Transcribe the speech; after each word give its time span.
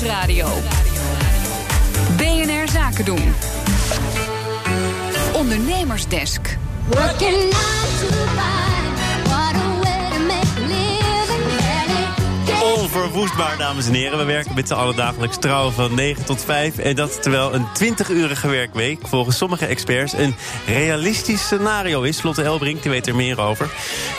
Nieuwsradio. 0.00 0.48
BNR 2.16 2.68
Zaken 2.68 3.04
doen. 3.04 3.34
Ondernemersdesk. 5.32 6.56
Onverwoestbaar, 13.08 13.56
dames 13.56 13.86
en 13.86 13.94
heren. 13.94 14.18
We 14.18 14.24
werken 14.24 14.54
met 14.54 14.68
z'n 14.68 14.74
allen 14.74 14.96
dagelijks 14.96 15.36
trouw 15.38 15.70
van 15.70 15.94
9 15.94 16.24
tot 16.24 16.44
5. 16.44 16.78
En 16.78 16.96
dat 16.96 17.22
terwijl 17.22 17.54
een 17.54 17.66
20-urige 17.82 18.48
werkweek 18.48 18.98
volgens 19.06 19.36
sommige 19.36 19.66
experts 19.66 20.12
een 20.12 20.34
realistisch 20.66 21.42
scenario 21.42 22.02
is. 22.02 22.22
Lotte 22.22 22.42
Elbrink, 22.42 22.82
die 22.82 22.90
weet 22.90 23.06
er 23.06 23.14
meer 23.14 23.40
over. 23.40 23.70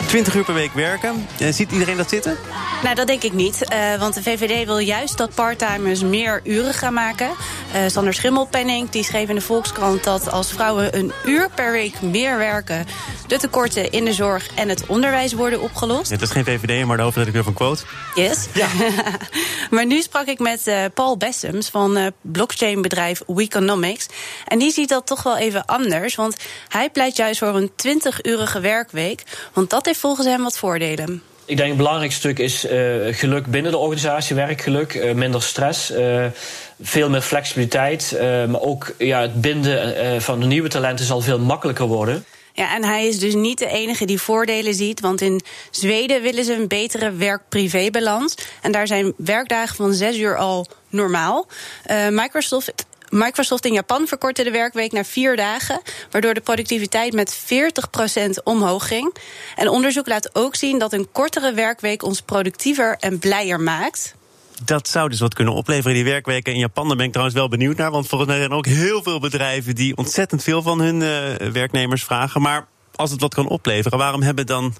20 0.07 0.36
uur 0.36 0.44
per 0.44 0.54
week 0.54 0.74
werken. 0.74 1.28
En 1.39 1.54
ziet 1.54 1.71
iedereen 1.71 1.98
dat 1.98 2.10
zitten? 2.10 2.38
Nou, 2.84 2.96
dat 2.96 3.07
denk 3.07 3.24
ik 3.24 3.34
niet. 3.34 3.64
eh, 3.64 4.00
want 4.00 4.14
de 4.14 4.21
VVD 4.21 4.66
wil 4.66 4.78
juist 4.78 5.18
dat 5.18 5.34
parttimers 5.36 6.04
meer 6.04 6.42
uren 6.43 6.74
gaan 6.74 6.93
maken. 6.93 7.29
Eh 7.74 7.82
Sander 7.87 8.14
Schimmelpenning 8.14 8.90
die 8.90 9.04
schreef 9.04 9.29
in 9.29 9.36
de 9.36 9.42
Volkskrant 9.42 10.04
dat 10.04 10.32
als 10.32 10.51
vrouwen 10.51 10.98
een 10.98 11.12
uur 11.26 11.50
per 11.56 11.71
week 11.71 12.01
meer 12.01 12.37
werken... 12.37 12.86
de 13.28 13.37
tekorten 13.37 13.92
in 13.92 14.06
de 14.06 14.14
zorg 14.14 14.48
en 14.56 14.70
het 14.70 14.84
onderwijs 14.87 15.34
worden 15.34 15.62
opgelost. 15.62 16.10
Het 16.10 16.21
is 16.21 16.29
geen 16.29 16.46
VVD, 16.46 16.86
maar 16.86 16.98
de 16.98 17.04
hoofdredacteur 17.04 17.43
van 17.43 17.54
Quote. 17.54 17.84
Yes. 18.15 18.48
maar 19.71 19.86
nu 19.86 20.01
sprak 20.01 20.28
ik 20.28 20.39
met 20.39 20.68
eh, 20.68 20.83
Paul 20.93 21.18
Bessems 21.18 21.70
van 21.70 21.97
eh 21.97 22.06
blockchainbedrijf 22.21 23.21
Weconomics. 23.28 24.06
En 24.47 24.60
die 24.60 24.71
ziet 24.71 24.89
dat 24.89 25.06
toch 25.06 25.24
wel 25.24 25.37
even 25.37 25.65
anders. 25.65 26.15
Want 26.15 26.36
hij 26.68 26.89
pleit 26.89 27.15
juist 27.15 27.39
voor 27.39 27.56
een 27.56 27.71
20-urige 27.87 28.60
werkweek. 28.60 29.23
Want 29.54 29.70
dat 29.70 29.86
heeft 29.86 30.00
volgens 30.00 30.28
hem 30.28 30.43
wat 30.43 30.57
voordelen. 30.57 31.23
Ik 31.46 31.57
denk 31.57 31.71
een 31.71 31.78
belangrijk 31.78 32.11
stuk 32.11 32.39
is 32.39 32.66
eh, 32.66 32.80
geluk 33.11 33.45
binnen 33.45 33.72
de 33.72 33.78
organisatie, 33.78 34.36
werkgeluk, 34.36 35.14
minder 35.16 35.44
stress, 35.44 35.94
veel 36.81 37.09
meer 37.09 37.22
flexibiliteit. 37.22 38.17
maar 38.48 38.61
ook 38.61 38.94
ja, 38.98 39.22
het 39.22 39.42
binden 39.42 40.22
van 40.22 40.39
de 40.39 40.45
nieuwe 40.45 40.70
talenten 40.70 41.06
zal 41.06 41.22
veel 41.22 41.39
makkelijker 41.39 41.86
worden. 41.86 42.26
Ja, 42.53 42.75
en 42.75 42.83
hij 42.83 43.08
is 43.08 43.19
dus 43.19 43.33
niet 43.33 43.58
de 43.58 43.67
enige 43.67 44.05
die 44.05 44.22
voordelen 44.22 44.73
ziet. 44.73 45.00
Want 45.00 45.22
in 45.22 45.42
Zweden 45.72 46.22
willen 46.22 46.44
ze 46.44 46.53
een 46.53 46.67
betere 46.67 47.11
werk-privé-balans. 47.11 48.36
En 48.61 48.72
daar 48.72 48.88
zijn 48.88 49.14
werkdagen 49.17 49.75
van 49.75 49.94
zes 49.94 50.17
uur 50.17 50.38
al 50.38 50.67
normaal. 50.89 51.47
Eh, 51.83 52.08
Microsoft. 52.08 52.73
Microsoft 53.09 53.66
in 53.66 53.73
Japan 53.73 54.08
verkortte 54.08 54.44
de 54.44 54.52
werkweek 54.52 54.92
naar 54.92 55.05
vier 55.05 55.36
dagen, 55.36 55.81
waardoor 56.11 56.33
de 56.33 56.42
productiviteit 56.42 57.14
met 57.14 57.36
40% 57.36 58.44
omhoog 58.44 58.88
ging. 58.88 59.16
En 59.55 59.70
onderzoek 59.70 60.08
laat 60.08 60.36
ook 60.36 60.55
zien 60.55 60.80
dat 60.80 60.94
een 60.94 61.11
kortere 61.11 61.53
werkweek 61.53 62.03
ons 62.03 62.22
productiever 62.22 62.95
en 63.00 63.20
blijer 63.20 63.59
maakt. 63.59 64.16
Dat 64.66 64.88
zou 64.88 65.10
dus 65.10 65.20
wat 65.20 65.34
kunnen 65.34 65.54
opleveren, 65.54 65.94
die 65.94 66.04
werkweken 66.04 66.54
in 66.54 66.60
Japan. 66.60 66.88
Daar 66.88 66.96
ben 66.98 67.06
ik 67.06 67.12
trouwens 67.12 67.40
wel 67.40 67.50
benieuwd 67.50 67.78
naar. 67.78 67.92
Want 67.92 68.08
volgens 68.08 68.30
mij 68.30 68.40
zijn 68.40 68.52
er 68.52 68.58
ook 68.58 68.66
heel 68.66 69.04
veel 69.04 69.20
bedrijven 69.20 69.76
die 69.76 69.98
ontzettend 69.98 70.44
veel 70.44 70.62
van 70.62 70.82
hun 70.82 71.02
eh, 71.02 71.48
werknemers 71.48 72.04
vragen. 72.04 72.42
Maar 72.42 72.68
als 72.96 73.12
het 73.12 73.22
wat 73.22 73.34
kan 73.34 73.48
opleveren, 73.48 73.98
waarom 73.98 74.22
hebben 74.22 74.46
dan 74.46 74.74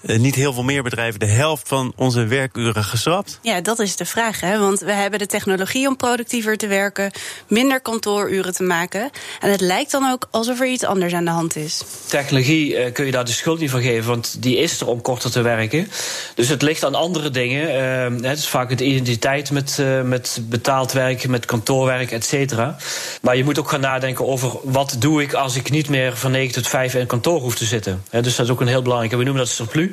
niet 0.00 0.34
heel 0.34 0.52
veel 0.52 0.62
meer 0.62 0.82
bedrijven 0.82 1.20
de 1.20 1.26
helft 1.26 1.68
van 1.68 1.92
onze 1.96 2.26
werkuren 2.26 2.84
geschrapt? 2.84 3.38
Ja, 3.42 3.60
dat 3.60 3.78
is 3.78 3.96
de 3.96 4.04
vraag. 4.04 4.40
Hè? 4.40 4.58
Want 4.58 4.80
we 4.80 4.92
hebben 4.92 5.18
de 5.18 5.26
technologie 5.26 5.88
om 5.88 5.96
productiever 5.96 6.56
te 6.56 6.66
werken, 6.66 7.10
minder 7.48 7.80
kantooruren 7.80 8.54
te 8.54 8.62
maken. 8.62 9.10
En 9.40 9.50
het 9.50 9.60
lijkt 9.60 9.90
dan 9.90 10.10
ook 10.10 10.28
alsof 10.30 10.60
er 10.60 10.66
iets 10.66 10.84
anders 10.84 11.12
aan 11.12 11.24
de 11.24 11.30
hand 11.30 11.56
is. 11.56 11.82
Technologie 12.06 12.76
eh, 12.76 12.92
kun 12.92 13.04
je 13.04 13.12
daar 13.12 13.24
de 13.24 13.32
schuld 13.32 13.60
niet 13.60 13.70
van 13.70 13.82
geven, 13.82 14.08
want 14.08 14.42
die 14.42 14.56
is 14.56 14.80
er 14.80 14.86
om 14.86 15.00
korter 15.00 15.30
te 15.30 15.42
werken. 15.42 15.88
Dus 16.34 16.48
het 16.48 16.62
ligt 16.62 16.84
aan 16.84 16.94
andere 16.94 17.30
dingen. 17.30 17.68
Eh, 17.68 18.28
het 18.28 18.38
is 18.38 18.48
vaak 18.48 18.70
het 18.70 18.80
identiteit 18.80 19.50
met, 19.50 19.78
eh, 19.78 20.02
met 20.02 20.40
betaald 20.42 20.92
werk, 20.92 21.28
met 21.28 21.44
kantoorwerk, 21.44 22.10
et 22.10 22.24
cetera. 22.24 22.76
Maar 23.22 23.36
je 23.36 23.44
moet 23.44 23.58
ook 23.58 23.68
gaan 23.68 23.80
nadenken 23.80 24.26
over 24.26 24.52
wat 24.62 24.96
doe 24.98 25.22
ik 25.22 25.32
als 25.32 25.56
ik 25.56 25.70
niet 25.70 25.88
meer 25.88 26.16
van 26.16 26.30
9 26.30 26.54
tot 26.54 26.66
5 26.66 26.94
in 26.94 27.00
een 27.00 27.06
kantoor 27.06 27.40
hoef 27.40 27.54
te 27.54 27.64
zitten. 27.64 28.02
Hè, 28.10 28.22
dus 28.22 28.36
dat 28.36 28.46
is 28.46 28.52
ook 28.52 28.60
een 28.60 28.66
heel 28.66 28.82
belangrijk. 28.82 29.12
We 29.12 29.22
noemen 29.22 29.42
dat 29.42 29.48
surplus. 29.48 29.85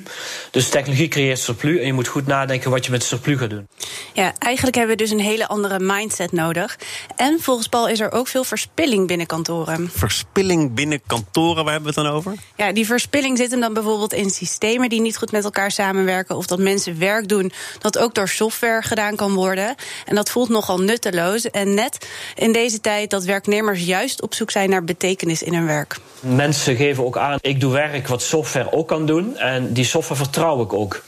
Dus 0.51 0.69
technologie 0.69 1.07
creëert 1.07 1.39
surplus 1.39 1.79
en 1.79 1.85
je 1.85 1.93
moet 1.93 2.07
goed 2.07 2.27
nadenken 2.27 2.71
wat 2.71 2.85
je 2.85 2.91
met 2.91 3.03
surplus 3.03 3.39
gaat 3.39 3.49
doen. 3.49 3.67
Ja, 4.13 4.33
eigenlijk 4.39 4.75
hebben 4.75 4.97
we 4.97 5.03
dus 5.03 5.11
een 5.11 5.19
hele 5.19 5.47
andere 5.47 5.79
mindset 5.79 6.31
nodig. 6.31 6.77
En 7.15 7.39
volgens 7.41 7.67
Paul 7.67 7.87
is 7.87 7.99
er 7.99 8.11
ook 8.11 8.27
veel 8.27 8.43
verspilling 8.43 9.07
binnen 9.07 9.27
kantoren. 9.27 9.89
Verspilling 9.93 10.73
binnen 10.73 11.01
kantoren, 11.07 11.63
waar 11.63 11.73
hebben 11.73 11.93
we 11.93 11.99
het 11.99 12.07
dan 12.07 12.15
over? 12.17 12.33
Ja, 12.55 12.71
die 12.71 12.85
verspilling 12.85 13.37
zit 13.37 13.51
hem 13.51 13.59
dan 13.59 13.73
bijvoorbeeld 13.73 14.13
in 14.13 14.29
systemen 14.29 14.89
die 14.89 15.01
niet 15.01 15.17
goed 15.17 15.31
met 15.31 15.43
elkaar 15.43 15.71
samenwerken. 15.71 16.35
Of 16.35 16.45
dat 16.45 16.59
mensen 16.59 16.99
werk 16.99 17.27
doen 17.27 17.51
dat 17.79 17.97
ook 17.97 18.15
door 18.15 18.29
software 18.29 18.81
gedaan 18.81 19.15
kan 19.15 19.33
worden. 19.33 19.75
En 20.05 20.15
dat 20.15 20.29
voelt 20.29 20.49
nogal 20.49 20.79
nutteloos. 20.79 21.49
En 21.49 21.73
net 21.73 22.07
in 22.35 22.51
deze 22.51 22.81
tijd 22.81 23.09
dat 23.09 23.23
werknemers 23.23 23.85
juist 23.85 24.21
op 24.21 24.33
zoek 24.33 24.51
zijn 24.51 24.69
naar 24.69 24.83
betekenis 24.83 25.43
in 25.43 25.53
hun 25.53 25.65
werk. 25.65 25.97
Mensen 26.19 26.75
geven 26.75 27.05
ook 27.05 27.17
aan, 27.17 27.37
ik 27.41 27.59
doe 27.59 27.73
werk 27.73 28.07
wat 28.07 28.21
software 28.21 28.71
ook 28.71 28.87
kan 28.87 29.05
doen. 29.05 29.37
En 29.37 29.73
die 29.73 29.82
software 29.83 30.21
vertrouw 30.23 30.61
ik 30.61 30.73
ook. 30.73 31.01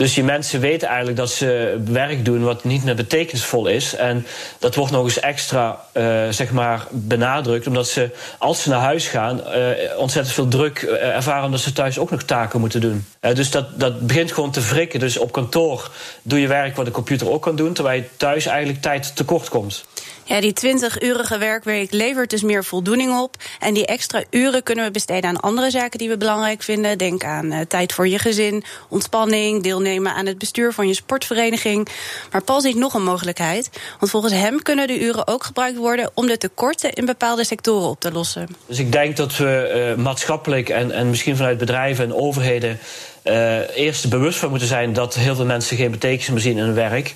Dus 0.00 0.14
die 0.14 0.24
mensen 0.24 0.60
weten 0.60 0.88
eigenlijk 0.88 1.16
dat 1.16 1.30
ze 1.30 1.80
werk 1.84 2.24
doen 2.24 2.42
wat 2.42 2.64
niet 2.64 2.84
meer 2.84 2.94
betekenisvol 2.94 3.66
is. 3.66 3.94
En 3.94 4.26
dat 4.58 4.74
wordt 4.74 4.92
nog 4.92 5.04
eens 5.04 5.20
extra 5.20 5.80
eh, 5.92 6.28
zeg 6.30 6.50
maar 6.50 6.86
benadrukt, 6.90 7.66
omdat 7.66 7.88
ze 7.88 8.10
als 8.38 8.62
ze 8.62 8.68
naar 8.68 8.80
huis 8.80 9.06
gaan 9.06 9.44
eh, 9.44 9.98
ontzettend 9.98 10.34
veel 10.34 10.48
druk 10.48 10.82
eh, 10.82 11.16
ervaren 11.16 11.44
omdat 11.44 11.60
ze 11.60 11.72
thuis 11.72 11.98
ook 11.98 12.10
nog 12.10 12.22
taken 12.22 12.60
moeten 12.60 12.80
doen. 12.80 13.06
Dus 13.34 13.50
dat, 13.50 13.80
dat 13.80 14.06
begint 14.06 14.32
gewoon 14.32 14.50
te 14.50 14.60
wrikken. 14.60 15.00
Dus 15.00 15.18
op 15.18 15.32
kantoor 15.32 15.90
doe 16.22 16.40
je 16.40 16.46
werk 16.46 16.76
wat 16.76 16.86
de 16.86 16.90
computer 16.90 17.30
ook 17.30 17.42
kan 17.42 17.56
doen, 17.56 17.72
terwijl 17.72 18.02
je 18.02 18.08
thuis 18.16 18.46
eigenlijk 18.46 18.82
tijd 18.82 19.16
tekort 19.16 19.48
komt. 19.48 19.84
Ja, 20.30 20.40
die 20.40 20.54
20-urige 20.66 21.38
werkweek 21.38 21.92
levert 21.92 22.30
dus 22.30 22.42
meer 22.42 22.64
voldoening 22.64 23.18
op. 23.18 23.36
En 23.58 23.74
die 23.74 23.86
extra 23.86 24.22
uren 24.30 24.62
kunnen 24.62 24.84
we 24.84 24.90
besteden 24.90 25.30
aan 25.30 25.40
andere 25.40 25.70
zaken 25.70 25.98
die 25.98 26.08
we 26.08 26.16
belangrijk 26.16 26.62
vinden. 26.62 26.98
Denk 26.98 27.24
aan 27.24 27.64
tijd 27.68 27.92
voor 27.92 28.08
je 28.08 28.18
gezin, 28.18 28.64
ontspanning, 28.88 29.62
aan 29.98 30.26
het 30.26 30.38
bestuur 30.38 30.72
van 30.72 30.88
je 30.88 30.94
sportvereniging. 30.94 31.88
Maar 32.32 32.42
Paul 32.42 32.60
ziet 32.60 32.76
nog 32.76 32.94
een 32.94 33.04
mogelijkheid. 33.04 33.70
Want 33.98 34.10
volgens 34.10 34.32
hem 34.32 34.62
kunnen 34.62 34.86
de 34.86 35.00
uren 35.00 35.26
ook 35.26 35.44
gebruikt 35.44 35.76
worden 35.76 36.10
om 36.14 36.26
de 36.26 36.38
tekorten 36.38 36.92
in 36.92 37.04
bepaalde 37.04 37.44
sectoren 37.44 37.88
op 37.88 38.00
te 38.00 38.12
lossen. 38.12 38.48
Dus 38.66 38.78
ik 38.78 38.92
denk 38.92 39.16
dat 39.16 39.36
we 39.36 39.56
eh, 39.56 40.02
maatschappelijk 40.02 40.68
en, 40.68 40.92
en 40.92 41.10
misschien 41.10 41.36
vanuit 41.36 41.58
bedrijven 41.58 42.04
en 42.04 42.14
overheden 42.14 42.78
eh, 43.22 43.76
eerst 43.76 44.08
bewust 44.08 44.38
van 44.38 44.50
moeten 44.50 44.68
zijn 44.68 44.92
dat 44.92 45.14
heel 45.14 45.34
veel 45.34 45.44
mensen 45.44 45.76
geen 45.76 45.90
betekenis 45.90 46.28
meer 46.28 46.40
zien 46.40 46.56
in 46.56 46.64
hun 46.64 46.74
werk. 46.74 47.14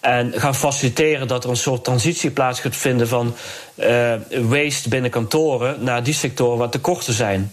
En 0.00 0.32
gaan 0.36 0.54
faciliteren 0.54 1.28
dat 1.28 1.44
er 1.44 1.50
een 1.50 1.56
soort 1.56 1.84
transitie 1.84 2.30
plaats 2.30 2.60
gaat 2.60 2.76
vinden 2.76 3.08
van 3.08 3.34
eh, 3.74 4.14
waste 4.42 4.88
binnen 4.88 5.10
kantoren 5.10 5.84
naar 5.84 6.02
die 6.02 6.14
sectoren 6.14 6.58
waar 6.58 6.68
tekorten 6.68 7.12
zijn. 7.12 7.52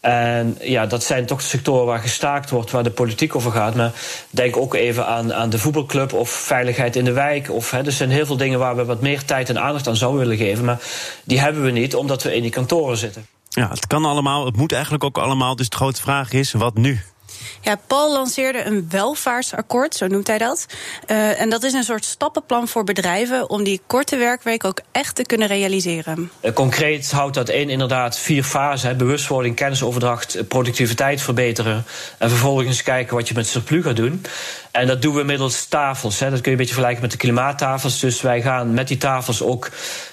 En 0.00 0.58
ja, 0.60 0.86
dat 0.86 1.04
zijn 1.04 1.26
toch 1.26 1.38
de 1.38 1.46
sectoren 1.46 1.86
waar 1.86 1.98
gestaakt 1.98 2.50
wordt, 2.50 2.70
waar 2.70 2.82
de 2.82 2.90
politiek 2.90 3.34
over 3.34 3.52
gaat. 3.52 3.74
Maar 3.74 3.92
denk 4.30 4.56
ook 4.56 4.74
even 4.74 5.06
aan, 5.06 5.34
aan 5.34 5.50
de 5.50 5.58
voetbalclub 5.58 6.12
of 6.12 6.30
veiligheid 6.30 6.96
in 6.96 7.04
de 7.04 7.12
wijk. 7.12 7.50
Of, 7.50 7.70
hè, 7.70 7.84
er 7.86 7.92
zijn 7.92 8.10
heel 8.10 8.26
veel 8.26 8.36
dingen 8.36 8.58
waar 8.58 8.76
we 8.76 8.84
wat 8.84 9.00
meer 9.00 9.24
tijd 9.24 9.48
en 9.48 9.60
aandacht 9.60 9.88
aan 9.88 9.96
zouden 9.96 10.20
willen 10.20 10.36
geven. 10.36 10.64
Maar 10.64 10.78
die 11.24 11.40
hebben 11.40 11.62
we 11.62 11.70
niet, 11.70 11.94
omdat 11.94 12.22
we 12.22 12.34
in 12.34 12.42
die 12.42 12.50
kantoren 12.50 12.96
zitten. 12.96 13.26
Ja, 13.48 13.68
het 13.68 13.86
kan 13.86 14.04
allemaal, 14.04 14.44
het 14.44 14.56
moet 14.56 14.72
eigenlijk 14.72 15.04
ook 15.04 15.18
allemaal. 15.18 15.56
Dus 15.56 15.68
de 15.68 15.76
grote 15.76 16.00
vraag 16.00 16.32
is, 16.32 16.52
wat 16.52 16.74
nu? 16.74 17.00
Ja, 17.60 17.76
Paul 17.86 18.12
lanceerde 18.12 18.64
een 18.64 18.86
welvaartsakkoord, 18.90 19.94
zo 19.94 20.06
noemt 20.06 20.26
hij 20.26 20.38
dat. 20.38 20.66
Uh, 21.06 21.40
en 21.40 21.50
dat 21.50 21.62
is 21.62 21.72
een 21.72 21.82
soort 21.82 22.04
stappenplan 22.04 22.68
voor 22.68 22.84
bedrijven 22.84 23.50
om 23.50 23.64
die 23.64 23.80
korte 23.86 24.16
werkweek 24.16 24.64
ook 24.64 24.80
echt 24.92 25.14
te 25.14 25.22
kunnen 25.22 25.48
realiseren. 25.48 26.30
Uh, 26.40 26.52
concreet 26.52 27.10
houdt 27.10 27.34
dat 27.34 27.48
in 27.48 27.70
inderdaad 27.70 28.18
vier 28.18 28.44
fasen: 28.44 28.96
bewustwording, 28.96 29.54
kennisoverdracht, 29.54 30.48
productiviteit 30.48 31.22
verbeteren. 31.22 31.84
En 32.18 32.28
vervolgens 32.28 32.82
kijken 32.82 33.16
wat 33.16 33.28
je 33.28 33.34
met 33.34 33.46
surplus 33.46 33.84
gaat 33.84 33.96
doen. 33.96 34.24
En 34.70 34.86
dat 34.86 35.02
doen 35.02 35.14
we 35.14 35.22
middels 35.22 35.66
tafels. 35.66 36.18
Hè. 36.18 36.30
Dat 36.30 36.40
kun 36.40 36.44
je 36.44 36.50
een 36.50 36.56
beetje 36.56 36.72
vergelijken 36.72 37.02
met 37.02 37.10
de 37.10 37.16
klimaattafels. 37.16 38.00
Dus 38.00 38.20
wij 38.20 38.42
gaan 38.42 38.74
met 38.74 38.88
die 38.88 38.96
tafels 38.96 39.42
ook 39.42 39.70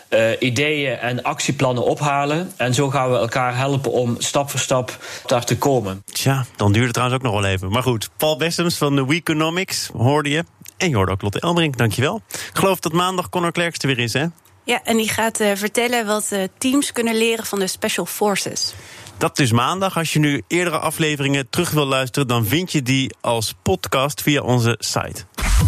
uh, 0.10 0.30
ideeën 0.40 0.98
en 0.98 1.24
actieplannen 1.24 1.84
ophalen. 1.84 2.52
En 2.58 2.74
zo 2.74 2.90
gaan 2.90 3.12
we 3.12 3.18
elkaar 3.18 3.58
helpen 3.58 3.92
om 3.92 4.16
stap 4.18 4.50
voor 4.50 4.60
stap 4.60 4.98
daar 5.26 5.46
te 5.46 5.58
komen. 5.58 6.04
Tja, 6.06 6.46
dan 6.56 6.72
duurt 6.72 6.86
het 6.86 6.94
trouwens 6.94 7.20
ook 7.20 7.32
nog 7.32 7.42
wel 7.42 7.52
even. 7.52 7.72
Maar 7.72 7.84
goed, 7.84 8.10
Paul 8.18 8.38
Bessems 8.38 8.78
van 8.78 8.96
de 8.96 9.06
Weeconomics 9.06 9.90
hoorde 9.98 10.30
je. 10.30 10.46
En 10.78 10.90
je 10.90 10.96
hoorde 10.96 11.12
ook 11.12 11.22
Lotte 11.22 11.40
Elbrink, 11.40 11.78
dankjewel. 11.78 12.22
Ik 12.30 12.50
geloof 12.54 12.80
dat 12.80 12.94
maandag 12.94 13.30
Conor 13.30 13.52
Klerks 13.52 13.80
er 13.80 13.88
weer 13.88 14.00
is, 14.00 14.14
hè? 14.14 14.26
Ja, 14.64 14.82
en 14.84 14.98
die 14.98 15.10
gaat 15.10 15.40
uh, 15.42 15.52
vertellen 15.56 16.06
wat 16.06 16.30
uh, 16.34 16.44
teams 16.58 16.92
kunnen 16.92 17.16
leren 17.16 17.46
van 17.46 17.60
de 17.60 17.68
Special 17.68 18.06
Forces. 18.06 18.74
Dat 19.18 19.40
is 19.40 19.52
maandag. 19.52 19.98
Als 19.98 20.14
je 20.14 20.20
nu 20.20 20.42
eerdere 20.48 20.78
afleveringen 20.78 21.50
terug 21.50 21.72
wil 21.72 21.86
luisteren, 21.86 22.28
dan 22.28 22.46
vind 22.46 22.72
je 22.72 22.82
die 22.82 23.16
als 23.22 23.54
podcast 23.64 24.22
via 24.22 24.42
onze 24.42 24.76
site. 24.80 25.24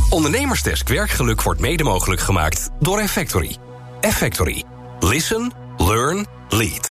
Ondernemersdesk 0.10 0.88
werkgeluk 0.88 1.42
wordt 1.42 1.60
mede 1.60 1.84
mogelijk 1.84 2.22
gemaakt 2.22 2.70
door 2.80 3.00
Effectory. 3.00 3.58
Effectory. 4.04 4.64
Listen, 5.02 5.52
learn, 5.80 6.26
lead. 6.52 6.82